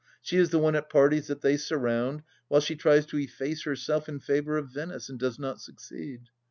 She 0.19 0.37
is 0.37 0.49
the 0.49 0.57
one 0.57 0.75
at 0.75 0.89
parties 0.89 1.27
that 1.27 1.41
they 1.41 1.57
surround, 1.57 2.23
while 2.47 2.59
she 2.59 2.75
tries 2.75 3.05
to 3.05 3.19
efface 3.19 3.65
herself 3.65 4.09
in 4.09 4.19
favour 4.19 4.57
of 4.57 4.73
Venice, 4.73 5.09
and 5.09 5.19
does 5.19 5.37
not 5.37 5.61
succeed. 5.61 6.21